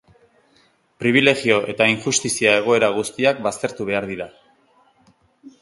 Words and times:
Pribilegio 1.03 1.59
eta 1.75 1.87
injustizia 1.93 2.57
egoera 2.63 2.91
guztiak 2.97 3.45
baztertu 3.49 3.89
behar 3.91 4.09
dira. 4.15 4.29